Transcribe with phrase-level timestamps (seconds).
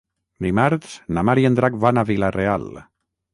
[0.45, 2.67] Dimarts na Mar i en Drac van a Vila-real.